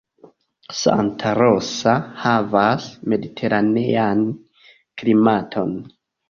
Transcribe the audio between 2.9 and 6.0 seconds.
mediteranean klimaton.